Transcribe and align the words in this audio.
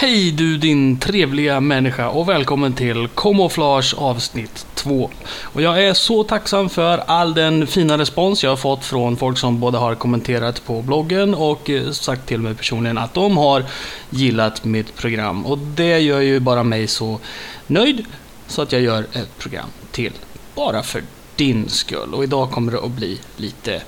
Hej 0.00 0.30
du 0.30 0.58
din 0.58 0.98
trevliga 0.98 1.60
människa 1.60 2.08
och 2.08 2.28
välkommen 2.28 2.72
till 2.72 3.08
Camouflage 3.16 3.94
avsnitt 3.98 4.66
2. 4.74 5.10
Och 5.42 5.62
jag 5.62 5.84
är 5.84 5.94
så 5.94 6.24
tacksam 6.24 6.68
för 6.68 6.98
all 6.98 7.34
den 7.34 7.66
fina 7.66 7.98
respons 7.98 8.42
jag 8.42 8.50
har 8.50 8.56
fått 8.56 8.84
från 8.84 9.16
folk 9.16 9.38
som 9.38 9.60
både 9.60 9.78
har 9.78 9.94
kommenterat 9.94 10.66
på 10.66 10.82
bloggen 10.82 11.34
och 11.34 11.70
eh, 11.70 11.90
sagt 11.90 12.26
till 12.26 12.40
mig 12.40 12.54
personligen 12.54 12.98
att 12.98 13.14
de 13.14 13.36
har 13.36 13.64
gillat 14.10 14.64
mitt 14.64 14.96
program. 14.96 15.46
Och 15.46 15.58
det 15.58 15.98
gör 15.98 16.20
ju 16.20 16.40
bara 16.40 16.62
mig 16.62 16.86
så 16.86 17.20
nöjd 17.66 18.04
så 18.46 18.62
att 18.62 18.72
jag 18.72 18.82
gör 18.82 19.06
ett 19.12 19.38
program 19.38 19.68
till 19.90 20.12
bara 20.54 20.82
för 20.82 21.02
din 21.36 21.68
skull. 21.68 22.14
Och 22.14 22.24
idag 22.24 22.50
kommer 22.50 22.72
det 22.72 22.78
att 22.78 22.90
bli 22.90 23.20
lite 23.36 23.82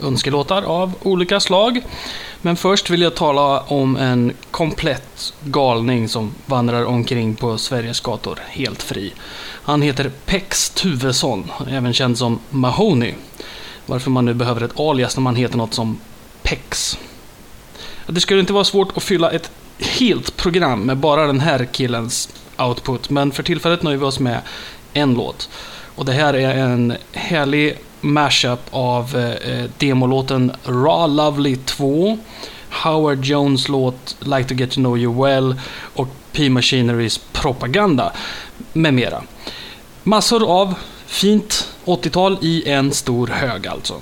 önskelåtar 0.00 0.62
av 0.62 0.92
olika 1.02 1.40
slag. 1.40 1.82
Men 2.42 2.56
först 2.56 2.90
vill 2.90 3.02
jag 3.02 3.14
tala 3.14 3.60
om 3.60 3.96
en 3.96 4.32
komplett 4.50 5.34
galning 5.44 6.08
som 6.08 6.34
vandrar 6.46 6.84
omkring 6.84 7.34
på 7.34 7.58
Sveriges 7.58 8.00
gator 8.00 8.38
helt 8.48 8.82
fri. 8.82 9.12
Han 9.62 9.82
heter 9.82 10.10
Pex 10.26 10.70
Tuvesson, 10.70 11.50
även 11.70 11.92
känd 11.92 12.18
som 12.18 12.38
Mahoney. 12.50 13.14
Varför 13.86 14.10
man 14.10 14.24
nu 14.24 14.34
behöver 14.34 14.60
ett 14.60 14.80
alias 14.80 15.16
när 15.16 15.22
man 15.22 15.36
heter 15.36 15.56
något 15.56 15.74
som 15.74 16.00
Pex. 16.42 16.98
Det 18.06 18.20
skulle 18.20 18.40
inte 18.40 18.52
vara 18.52 18.64
svårt 18.64 18.96
att 18.96 19.02
fylla 19.02 19.30
ett 19.30 19.50
helt 19.78 20.36
program 20.36 20.82
med 20.82 20.96
bara 20.96 21.26
den 21.26 21.40
här 21.40 21.64
killens 21.64 22.28
output, 22.58 23.10
men 23.10 23.32
för 23.32 23.42
tillfället 23.42 23.82
nöjer 23.82 23.98
vi 23.98 24.04
oss 24.04 24.20
med 24.20 24.40
en 24.92 25.14
låt. 25.14 25.48
Och 25.94 26.04
det 26.04 26.12
här 26.12 26.34
är 26.34 26.56
en 26.56 26.96
härlig 27.12 27.78
mashup 28.00 28.60
av 28.70 29.16
eh, 29.16 29.52
eh, 29.52 29.70
demolåten 29.78 30.52
Raw 30.64 31.14
Lovely 31.14 31.56
2, 31.56 32.18
Howard 32.70 33.24
Jones 33.24 33.68
låt 33.68 34.16
Like 34.20 34.48
to 34.48 34.54
get 34.54 34.70
to 34.70 34.80
know 34.80 34.98
you 34.98 35.22
well 35.24 35.60
och 35.94 36.08
P-Machinerys 36.32 37.20
Propaganda 37.32 38.12
med 38.72 38.94
mera. 38.94 39.22
Massor 40.02 40.50
av 40.50 40.74
fint 41.06 41.68
80-tal 41.84 42.38
i 42.42 42.68
en 42.70 42.92
stor 42.92 43.26
hög 43.26 43.66
alltså. 43.66 43.94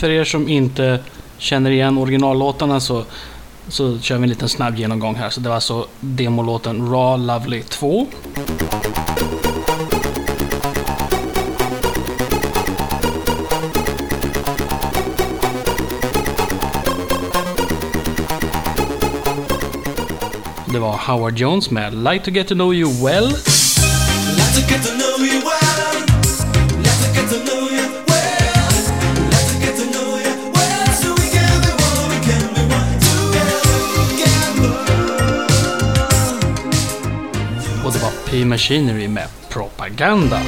För 0.00 0.10
er 0.10 0.24
som 0.24 0.48
inte 0.48 0.98
känner 1.38 1.70
igen 1.70 1.98
originallåtarna 1.98 2.80
så, 2.80 3.04
så 3.68 3.98
kör 3.98 4.16
vi 4.16 4.22
en 4.22 4.28
liten 4.28 4.48
snabb 4.48 4.78
genomgång 4.78 5.14
här. 5.14 5.30
Så 5.30 5.40
det 5.40 5.48
var 5.48 5.54
alltså 5.54 5.86
demolåten 6.00 6.88
Raw 6.90 7.26
Lovely 7.26 7.62
2. 7.62 8.06
Det 20.72 20.78
var 20.78 20.96
Howard 20.96 21.38
Jones 21.38 21.70
med 21.70 21.94
Like 21.94 22.24
to 22.24 22.30
get 22.30 22.48
to 22.48 22.54
know 22.54 22.74
you 22.74 23.04
well. 23.04 23.26
Like 23.26 24.54
to 24.54 24.70
get 24.70 24.82
to 24.82 24.92
know 24.92 24.94
you 24.94 24.96
well. 24.96 24.99
Machinery 38.50 39.08
med 39.08 39.28
Propaganda. 39.48 40.40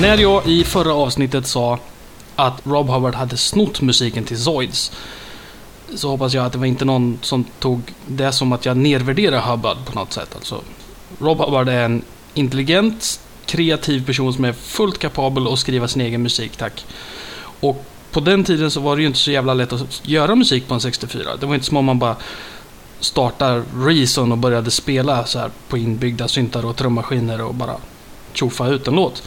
När 0.00 0.18
jag 0.18 0.46
i 0.46 0.64
förra 0.64 0.94
avsnittet 0.94 1.46
sa 1.46 1.78
att 2.36 2.60
Rob 2.64 2.88
Hubbard 2.88 3.14
hade 3.14 3.36
snott 3.36 3.80
musiken 3.80 4.24
till 4.24 4.38
Zoids 4.42 4.92
så 5.94 6.10
hoppas 6.10 6.34
jag 6.34 6.46
att 6.46 6.52
det 6.52 6.58
var 6.58 6.66
inte 6.66 6.84
någon 6.84 7.18
som 7.22 7.44
tog 7.44 7.80
det 8.06 8.32
som 8.32 8.52
att 8.52 8.66
jag 8.66 8.76
nedvärderar 8.76 9.40
Hubbard 9.40 9.76
på 9.86 9.98
något 9.98 10.12
sätt. 10.12 10.34
Alltså, 10.34 10.62
Rob 11.18 11.38
Hubbard 11.38 11.68
är 11.68 11.84
en 11.84 12.02
intelligent, 12.34 13.20
kreativ 13.46 14.06
person 14.06 14.34
som 14.34 14.44
är 14.44 14.52
fullt 14.52 14.98
kapabel 14.98 15.52
att 15.52 15.58
skriva 15.58 15.88
sin 15.88 16.02
egen 16.02 16.22
musik, 16.22 16.56
tack. 16.56 16.84
Och 17.60 17.84
på 18.12 18.20
den 18.20 18.44
tiden 18.44 18.70
så 18.70 18.80
var 18.80 18.96
det 18.96 19.02
ju 19.02 19.08
inte 19.08 19.18
så 19.18 19.30
jävla 19.30 19.54
lätt 19.54 19.72
att 19.72 20.08
göra 20.08 20.34
musik 20.34 20.68
på 20.68 20.74
en 20.74 20.80
64. 20.80 21.36
Det 21.40 21.46
var 21.46 21.54
inte 21.54 21.66
som 21.66 21.76
om 21.76 21.84
man 21.84 21.98
bara 21.98 22.16
startar 23.00 23.62
Reason 23.76 24.32
och 24.32 24.38
började 24.38 24.70
spela 24.70 25.24
så 25.24 25.38
här 25.38 25.50
på 25.68 25.78
inbyggda 25.78 26.28
syntar 26.28 26.66
och 26.66 26.76
trummaskiner 26.76 27.40
och 27.40 27.54
bara 27.54 27.76
tjofa 28.32 28.68
ut 28.68 28.88
en 28.88 28.94
låt. 28.94 29.22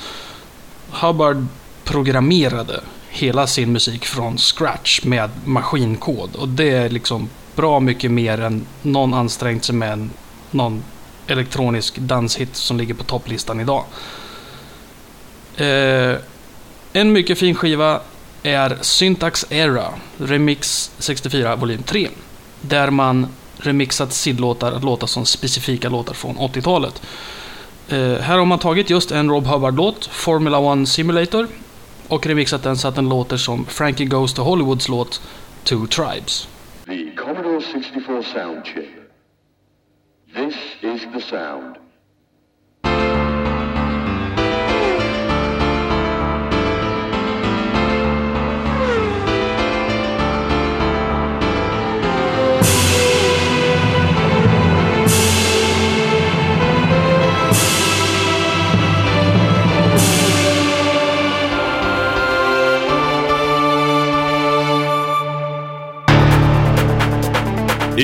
Hubbard 0.90 1.46
programmerade 1.84 2.82
hela 3.12 3.48
sin 3.48 3.72
musik 3.72 4.06
från 4.06 4.38
scratch 4.38 5.04
med 5.04 5.30
maskinkod. 5.46 6.36
Och 6.36 6.48
det 6.48 6.70
är 6.70 6.90
liksom 6.90 7.30
bra 7.56 7.80
mycket 7.80 8.12
mer 8.12 8.42
än 8.42 8.66
någon 8.82 9.14
ansträngt 9.14 9.66
sig 9.66 9.76
med 9.76 10.10
någon 10.52 10.84
elektronisk 11.28 11.98
danshit 11.98 12.56
som 12.56 12.78
ligger 12.78 12.94
på 12.94 13.04
topplistan 13.04 13.60
idag. 13.60 13.84
Eh, 15.56 16.16
en 16.94 17.12
mycket 17.12 17.40
fin 17.40 17.56
skiva 17.56 18.02
är 18.44 18.78
Syntax 18.82 19.46
Era 19.50 19.86
Remix 20.18 20.92
64 20.98 21.56
volym 21.56 21.84
3. 21.84 22.08
Där 22.62 22.90
man 22.90 23.28
remixat 23.58 24.14
sidlåtar 24.14 24.72
att 24.72 24.84
låta 24.84 25.08
som 25.08 25.26
specifika 25.26 25.90
låtar 25.90 26.14
från 26.14 26.38
80-talet. 26.38 27.02
Eh, 27.90 28.14
här 28.14 28.38
har 28.38 28.46
man 28.46 28.60
tagit 28.60 28.90
just 28.90 29.12
en 29.12 29.30
Rob 29.30 29.46
Hubbard-låt, 29.46 30.06
Formula 30.06 30.82
1 30.82 30.90
Simulator, 30.90 31.48
och 32.12 32.26
remixat 32.26 32.64
den 32.64 32.78
så 32.78 32.88
att 32.88 32.96
den 32.96 33.10
låter 33.10 33.38
som 33.38 33.66
Frankie 33.66 34.06
Goes 34.06 34.34
to 34.34 34.42
Hollywoods 34.42 34.90
låt 34.90 35.22
Two 35.64 35.88
Tribes. 35.88 36.48
The 36.86 37.16
Commodore 37.16 37.62
64 37.74 38.24
soundchip. 38.24 38.90
This 40.36 40.56
is 40.82 41.02
the 41.14 41.22
sound. 41.22 41.76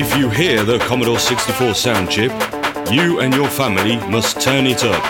If 0.00 0.16
you 0.16 0.30
hear 0.30 0.62
the 0.64 0.78
Commodore 0.78 1.18
64 1.18 1.74
sound 1.74 2.08
chip, 2.08 2.30
you 2.88 3.18
and 3.18 3.34
your 3.34 3.48
family 3.48 3.96
must 4.08 4.40
turn 4.40 4.68
it 4.68 4.84
up. 4.84 5.02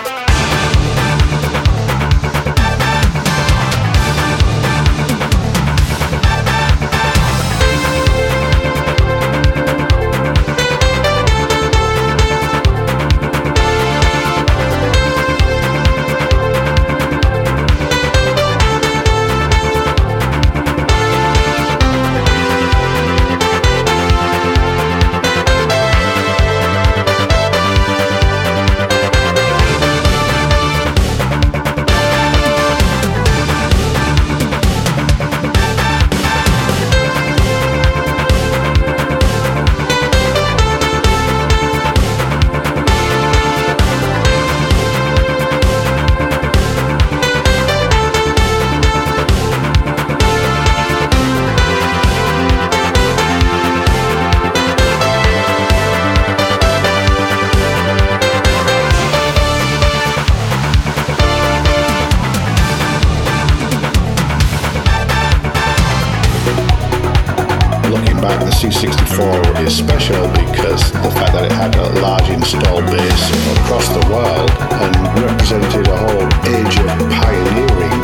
C64 68.59 69.65
is 69.65 69.77
special 69.77 70.27
because 70.31 70.91
the 70.91 71.13
fact 71.15 71.33
that 71.33 71.45
it 71.45 71.53
had 71.53 71.77
a 71.77 72.01
large 72.01 72.29
install 72.29 72.83
base 72.91 73.31
across 73.55 73.87
the 73.95 74.03
world 74.11 74.51
and 74.83 74.97
represented 75.23 75.87
a 75.87 75.97
whole 75.97 76.27
age 76.43 76.75
of 76.83 76.91
pioneering 77.23 78.01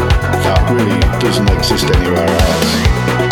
that 0.47 0.63
really 0.71 1.01
doesn't 1.19 1.51
exist 1.51 1.91
anywhere 1.91 2.29
else. 2.29 3.24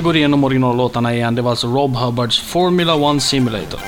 Vi 0.00 0.04
går 0.04 0.16
igenom 0.16 0.44
originallåtarna 0.44 1.14
igen. 1.14 1.34
Det 1.34 1.42
var 1.42 1.50
alltså 1.50 1.66
Rob 1.66 1.96
Hubbards 1.96 2.40
Formula 2.40 2.94
One 2.94 3.20
Simulator. 3.20 3.80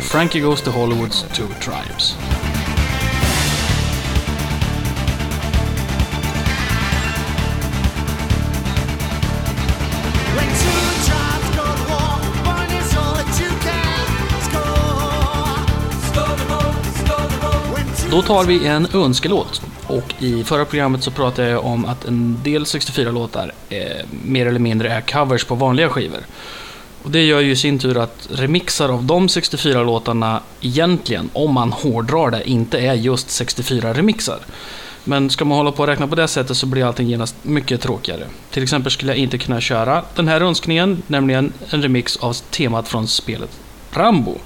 Frankie 0.00 0.40
Goes 0.40 0.62
to 0.62 0.70
Hollywoods 0.70 1.22
Two 1.34 1.48
Tribes. 1.60 2.16
Då 18.18 18.22
tar 18.22 18.44
vi 18.44 18.66
en 18.66 18.88
önskelåt. 18.94 19.62
Och 19.86 20.14
i 20.18 20.44
förra 20.44 20.64
programmet 20.64 21.02
så 21.04 21.10
pratade 21.10 21.48
jag 21.48 21.64
om 21.64 21.84
att 21.84 22.04
en 22.04 22.40
del 22.42 22.64
64-låtar 22.64 23.52
eh, 23.68 24.06
mer 24.24 24.46
eller 24.46 24.58
mindre 24.58 24.92
är 24.92 25.00
covers 25.00 25.44
på 25.44 25.54
vanliga 25.54 25.88
skivor. 25.88 26.20
Och 27.02 27.10
det 27.10 27.22
gör 27.22 27.40
ju 27.40 27.50
i 27.50 27.56
sin 27.56 27.78
tur 27.78 27.98
att 27.98 28.28
remixar 28.30 28.88
av 28.88 29.04
de 29.04 29.26
64-låtarna 29.26 30.40
egentligen, 30.60 31.30
om 31.32 31.54
man 31.54 31.72
hårdrar 31.72 32.30
det, 32.30 32.50
inte 32.50 32.78
är 32.78 32.94
just 32.94 33.28
64-remixar. 33.28 34.38
Men 35.04 35.30
ska 35.30 35.44
man 35.44 35.58
hålla 35.58 35.72
på 35.72 35.82
och 35.82 35.88
räkna 35.88 36.08
på 36.08 36.14
det 36.14 36.28
sättet 36.28 36.56
så 36.56 36.66
blir 36.66 36.84
allting 36.84 37.08
genast 37.08 37.36
mycket 37.42 37.80
tråkigare. 37.80 38.24
Till 38.50 38.62
exempel 38.62 38.92
skulle 38.92 39.12
jag 39.12 39.18
inte 39.18 39.38
kunna 39.38 39.60
köra 39.60 40.04
den 40.14 40.28
här 40.28 40.40
önskningen, 40.40 41.02
nämligen 41.06 41.52
en 41.70 41.82
remix 41.82 42.16
av 42.16 42.32
temat 42.32 42.88
från 42.88 43.08
spelet 43.08 43.50
Rambo. 43.92 44.38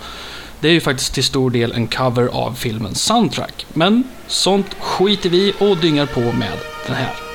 Det 0.62 0.68
är 0.68 0.72
ju 0.72 0.80
faktiskt 0.80 1.14
till 1.14 1.24
stor 1.24 1.50
del 1.50 1.72
en 1.72 1.86
cover 1.86 2.26
av 2.26 2.52
filmens 2.52 3.02
soundtrack. 3.04 3.66
Men 3.72 4.04
sånt 4.26 4.74
skiter 4.80 5.30
vi 5.30 5.54
och 5.58 5.76
dyngar 5.76 6.06
på 6.06 6.20
med 6.20 6.58
den 6.86 6.96
här. 6.96 7.31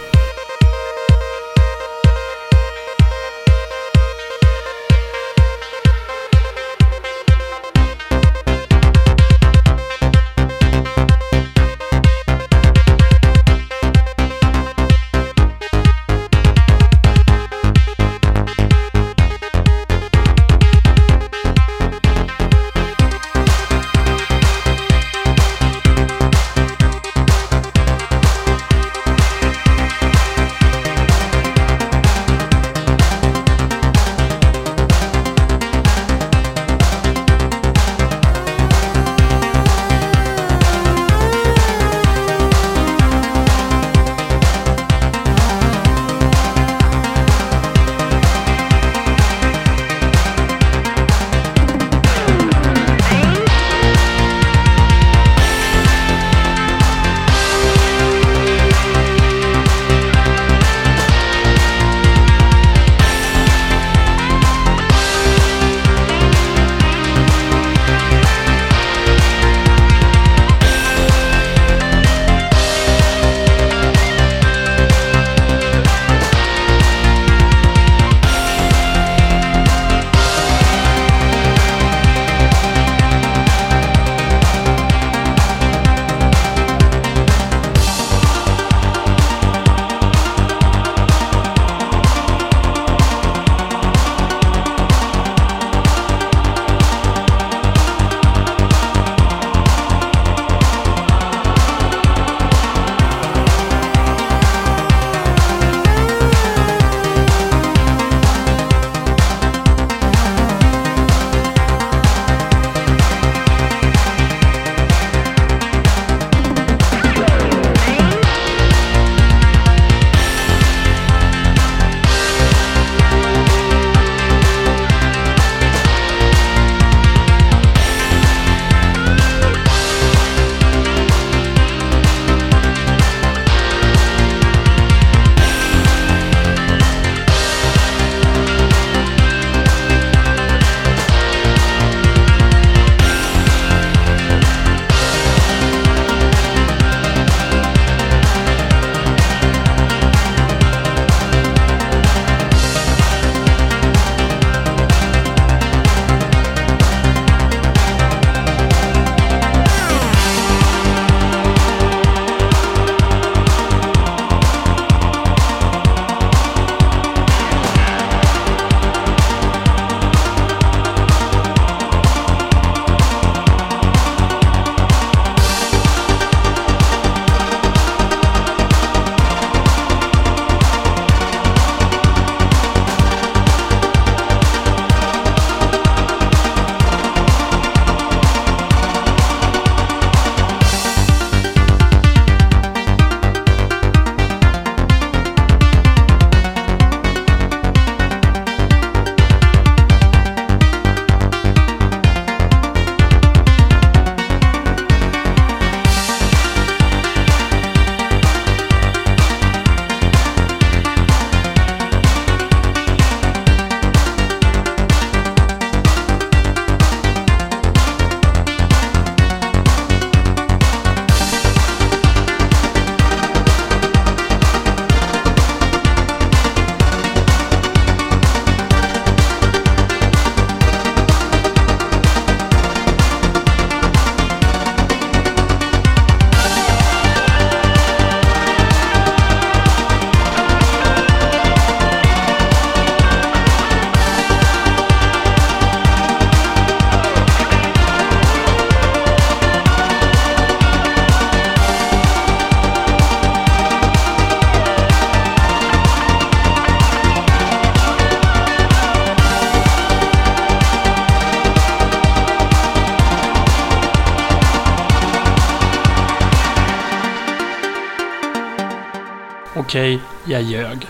Okej, 269.67 269.99
jag 270.25 270.41
ljög. 270.41 270.87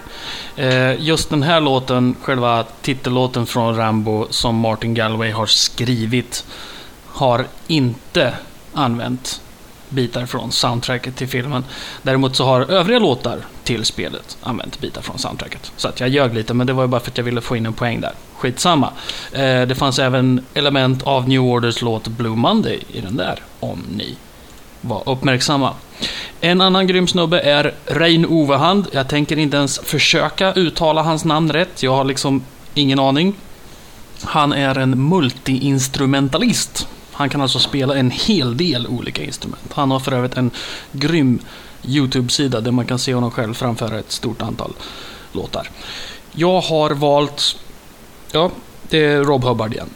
Eh, 0.55 1.01
just 1.01 1.29
den 1.29 1.43
här 1.43 1.61
låten, 1.61 2.15
själva 2.21 2.65
titellåten 2.81 3.45
från 3.45 3.75
Rambo 3.75 4.27
som 4.29 4.55
Martin 4.55 4.93
Galway 4.93 5.31
har 5.31 5.45
skrivit, 5.45 6.45
har 7.05 7.45
inte 7.67 8.33
använt 8.73 9.41
bitar 9.89 10.25
från 10.25 10.51
soundtracket 10.51 11.15
till 11.15 11.27
filmen. 11.27 11.65
Däremot 12.01 12.35
så 12.35 12.45
har 12.45 12.61
övriga 12.61 12.99
låtar 12.99 13.39
till 13.63 13.85
spelet 13.85 14.37
använt 14.41 14.79
bitar 14.79 15.01
från 15.01 15.17
soundtracket. 15.17 15.71
Så 15.77 15.87
att 15.87 15.99
jag 15.99 16.09
ljög 16.09 16.33
lite, 16.33 16.53
men 16.53 16.67
det 16.67 16.73
var 16.73 16.83
ju 16.83 16.87
bara 16.87 17.01
för 17.01 17.11
att 17.11 17.17
jag 17.17 17.25
ville 17.25 17.41
få 17.41 17.55
in 17.55 17.65
en 17.65 17.73
poäng 17.73 18.01
där. 18.01 18.13
Skitsamma. 18.35 18.91
Eh, 19.31 19.61
det 19.61 19.75
fanns 19.77 19.99
även 19.99 20.45
element 20.53 21.03
av 21.03 21.27
New 21.27 21.41
Orders 21.41 21.81
låt 21.81 22.07
Blue 22.07 22.35
Monday 22.35 22.83
i 22.87 23.01
den 23.01 23.17
där, 23.17 23.39
om 23.59 23.83
ni 23.95 24.17
vara 24.87 25.03
uppmärksamma. 25.05 25.73
En 26.41 26.61
annan 26.61 26.87
grym 26.87 27.07
snubbe 27.07 27.39
är 27.39 27.73
Rein 27.85 28.25
Ovehand. 28.25 28.87
Jag 28.91 29.07
tänker 29.07 29.39
inte 29.39 29.57
ens 29.57 29.79
försöka 29.79 30.53
uttala 30.53 31.01
hans 31.01 31.25
namn 31.25 31.51
rätt. 31.51 31.83
Jag 31.83 31.95
har 31.95 32.03
liksom 32.03 32.43
ingen 32.73 32.99
aning. 32.99 33.33
Han 34.23 34.53
är 34.53 34.77
en 34.77 35.09
multiinstrumentalist. 35.09 36.87
Han 37.11 37.29
kan 37.29 37.41
alltså 37.41 37.59
spela 37.59 37.95
en 37.95 38.11
hel 38.11 38.57
del 38.57 38.87
olika 38.87 39.23
instrument. 39.23 39.73
Han 39.73 39.91
har 39.91 39.99
för 39.99 40.11
övrigt 40.11 40.37
en 40.37 40.51
grym 40.91 41.39
YouTube-sida 41.83 42.61
där 42.61 42.71
man 42.71 42.85
kan 42.85 42.99
se 42.99 43.13
honom 43.13 43.31
själv 43.31 43.53
framföra 43.53 43.99
ett 43.99 44.11
stort 44.11 44.41
antal 44.41 44.73
låtar. 45.31 45.69
Jag 46.31 46.61
har 46.61 46.91
valt... 46.91 47.55
Ja, 48.31 48.51
det 48.89 49.05
är 49.05 49.23
Rob 49.23 49.43
Hubbard 49.43 49.73
igen. 49.73 49.89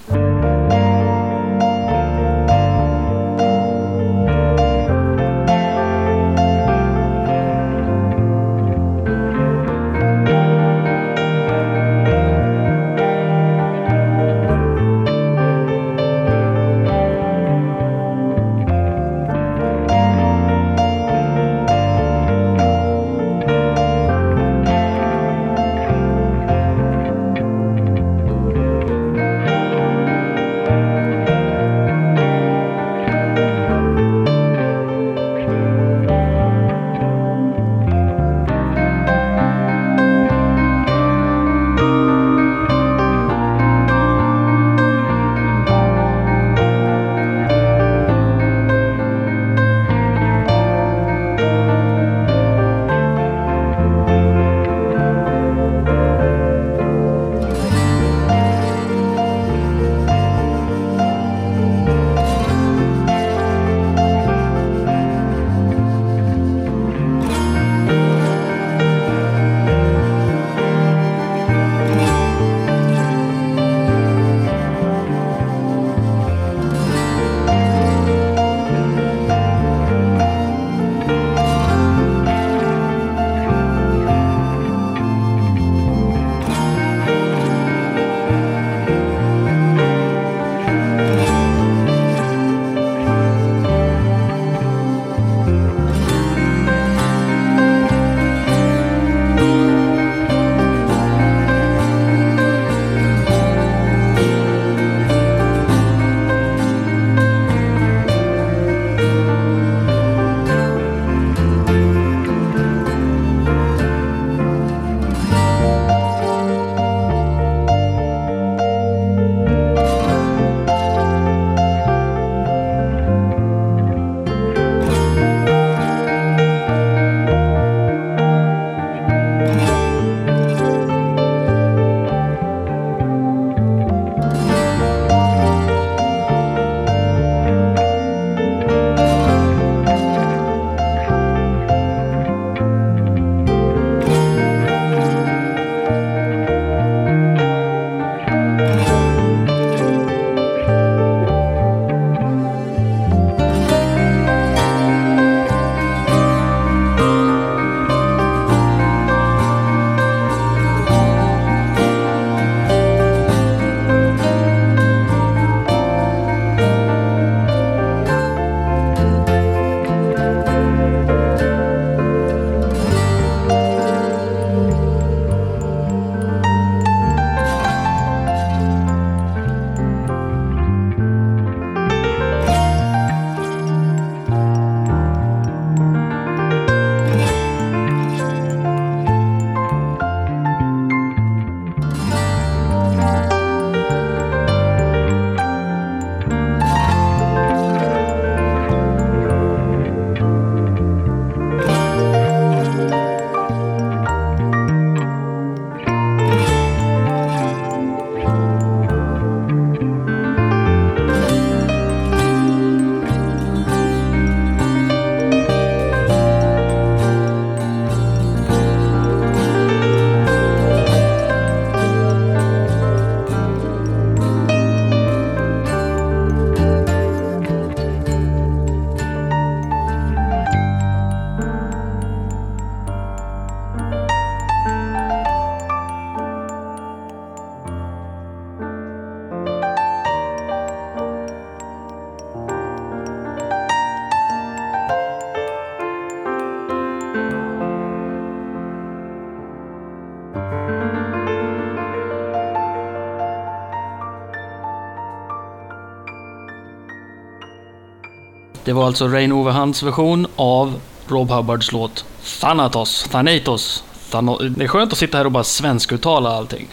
Det 258.72 258.76
var 258.76 258.86
alltså 258.88 259.08
Rain 259.08 259.32
Overhands 259.32 259.84
version 259.84 260.28
av 260.36 260.80
Rob 261.08 261.30
Hubbards 261.32 261.72
låt 261.72 262.06
Thanatos, 262.42 263.04
Thanatos. 263.12 263.84
Thano- 264.12 264.50
det 264.50 264.64
är 264.64 264.68
skönt 264.68 264.92
att 264.94 264.98
sitta 264.98 265.18
här 265.18 265.26
och 265.26 265.32
bara 265.32 265.44
svenskuttala 265.44 266.30
allting. 266.30 266.68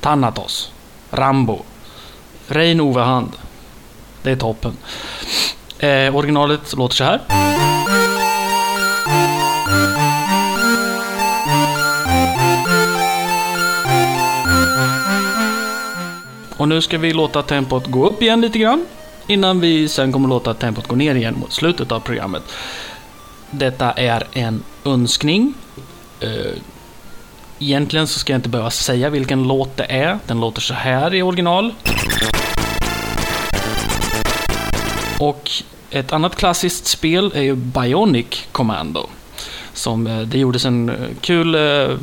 Thanatos, 0.00 0.72
Rambo, 1.10 1.58
Rain 2.48 2.80
Overhand. 2.80 3.32
Det 4.22 4.30
är 4.30 4.36
toppen. 4.36 4.76
Eh, 5.78 6.16
originalet 6.16 6.76
låter 6.76 6.96
så 6.96 7.04
här. 7.04 7.20
Och 16.56 16.68
nu 16.68 16.82
ska 16.82 16.98
vi 16.98 17.12
låta 17.12 17.42
tempot 17.42 17.86
gå 17.86 18.06
upp 18.06 18.22
igen 18.22 18.40
lite 18.40 18.58
grann. 18.58 18.86
Innan 19.30 19.60
vi 19.60 19.88
sen 19.88 20.12
kommer 20.12 20.28
låta 20.28 20.54
tempot 20.54 20.86
gå 20.86 20.96
ner 20.96 21.14
igen 21.14 21.34
mot 21.38 21.52
slutet 21.52 21.92
av 21.92 22.00
programmet. 22.00 22.42
Detta 23.50 23.92
är 23.92 24.24
en 24.32 24.62
önskning. 24.84 25.54
Eh, 26.20 26.30
egentligen 27.58 28.06
så 28.06 28.18
ska 28.18 28.32
jag 28.32 28.38
inte 28.38 28.48
behöva 28.48 28.70
säga 28.70 29.10
vilken 29.10 29.42
låt 29.42 29.76
det 29.76 29.84
är. 29.84 30.18
Den 30.26 30.40
låter 30.40 30.60
så 30.60 30.74
här 30.74 31.14
i 31.14 31.22
original. 31.22 31.74
Och 35.20 35.50
ett 35.90 36.12
annat 36.12 36.36
klassiskt 36.36 36.86
spel 36.86 37.32
är 37.34 37.42
ju 37.42 37.54
Bionic 37.54 38.46
Commando. 38.52 39.06
Som 39.72 40.06
eh, 40.06 40.20
det 40.20 40.38
gjordes 40.38 40.64
en 40.64 40.88
eh, 40.88 40.94
kul 41.20 41.56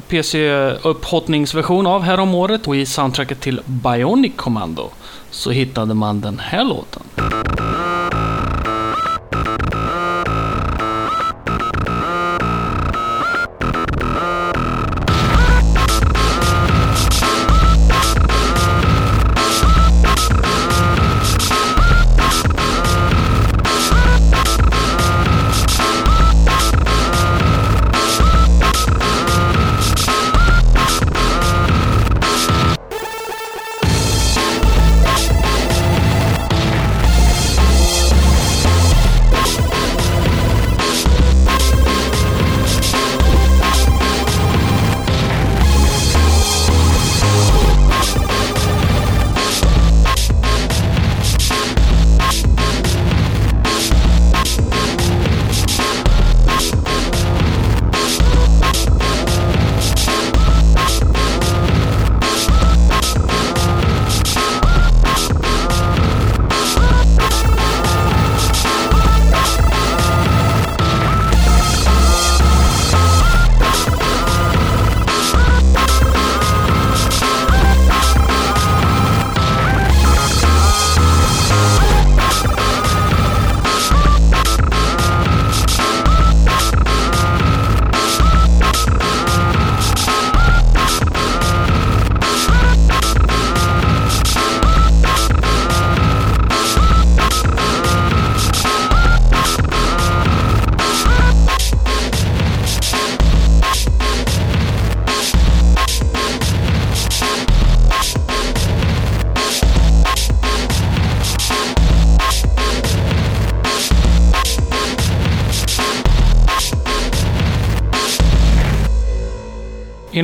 PC-upphottningsversion 0.07 1.87
av 1.87 2.01
här 2.01 2.19
om 2.19 2.35
året 2.35 2.67
och 2.67 2.75
i 2.75 2.85
soundtracket 2.85 3.41
till 3.41 3.61
Bionic 3.65 4.33
Commando 4.35 4.89
så 5.35 5.51
hittade 5.51 5.93
man 5.93 6.21
den 6.21 6.39
här 6.39 6.63
låten. 6.63 7.03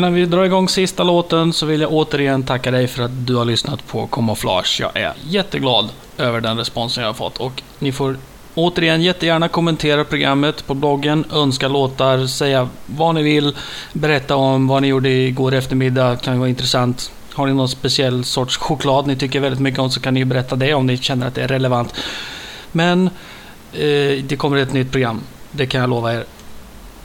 Innan 0.01 0.13
vi 0.13 0.25
drar 0.25 0.43
igång 0.43 0.69
sista 0.69 1.03
låten 1.03 1.53
så 1.53 1.65
vill 1.65 1.81
jag 1.81 1.93
återigen 1.93 2.43
tacka 2.43 2.71
dig 2.71 2.87
för 2.87 3.03
att 3.03 3.27
du 3.27 3.35
har 3.35 3.45
lyssnat 3.45 3.87
på 3.87 4.07
Camouflage. 4.07 4.77
Jag 4.81 4.97
är 4.97 5.13
jätteglad 5.27 5.89
över 6.17 6.41
den 6.41 6.57
responsen 6.57 7.01
jag 7.01 7.09
har 7.09 7.13
fått 7.13 7.37
och 7.37 7.61
ni 7.79 7.91
får 7.91 8.17
återigen 8.53 9.01
jättegärna 9.01 9.47
kommentera 9.47 10.03
programmet 10.03 10.67
på 10.67 10.73
bloggen, 10.73 11.25
önska 11.33 11.67
låtar, 11.67 12.27
säga 12.27 12.69
vad 12.85 13.15
ni 13.15 13.23
vill, 13.23 13.55
berätta 13.93 14.35
om 14.35 14.67
vad 14.67 14.81
ni 14.81 14.87
gjorde 14.87 15.09
igår 15.09 15.53
eftermiddag, 15.53 16.15
kan 16.15 16.39
vara 16.39 16.49
intressant. 16.49 17.11
Har 17.33 17.47
ni 17.47 17.53
någon 17.53 17.69
speciell 17.69 18.23
sorts 18.23 18.57
choklad 18.57 19.07
ni 19.07 19.15
tycker 19.15 19.39
väldigt 19.39 19.61
mycket 19.61 19.79
om 19.79 19.89
så 19.89 19.99
kan 19.99 20.13
ni 20.13 20.19
ju 20.19 20.25
berätta 20.25 20.55
det 20.55 20.73
om 20.73 20.87
ni 20.87 20.97
känner 20.97 21.27
att 21.27 21.35
det 21.35 21.43
är 21.43 21.47
relevant. 21.47 21.93
Men 22.71 23.07
eh, 23.73 24.23
det 24.23 24.37
kommer 24.37 24.57
ett 24.57 24.73
nytt 24.73 24.91
program, 24.91 25.21
det 25.51 25.65
kan 25.65 25.81
jag 25.81 25.89
lova 25.89 26.13
er. 26.13 26.25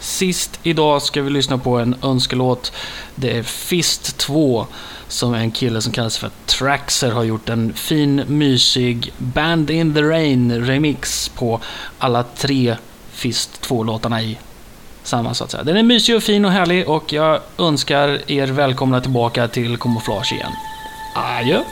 Sist 0.01 0.61
idag 0.63 1.03
ska 1.03 1.23
vi 1.23 1.31
lyssna 1.31 1.59
på 1.59 1.79
en 1.79 1.97
önskelåt. 2.03 2.73
Det 3.15 3.39
är 3.39 3.43
Fist 3.43 4.19
2 4.19 4.67
som 5.09 5.35
är 5.35 5.39
en 5.39 5.51
kille 5.51 5.81
som 5.81 5.93
kallas 5.93 6.19
för 6.19 6.31
Traxer 6.47 7.11
har 7.11 7.25
gjort 7.25 7.49
en 7.49 7.73
fin, 7.73 8.23
mysig 8.27 9.13
Band 9.19 9.71
in 9.71 9.95
the 9.95 10.03
Rain 10.03 10.67
remix 10.67 11.29
på 11.29 11.61
alla 11.99 12.23
tre 12.23 12.77
Fist 13.13 13.67
2-låtarna 13.69 14.23
i 14.23 14.39
samma 15.03 15.35
så 15.35 15.45
att 15.45 15.51
säga. 15.51 15.63
Den 15.63 15.77
är 15.77 15.83
mysig 15.83 16.17
och 16.17 16.23
fin 16.23 16.45
och 16.45 16.51
härlig 16.51 16.89
och 16.89 17.13
jag 17.13 17.41
önskar 17.59 18.31
er 18.31 18.47
välkomna 18.47 19.01
tillbaka 19.01 19.49
till 19.49 19.77
Camouflage 19.77 20.33
igen. 20.33 20.53
Adjö! 21.15 21.63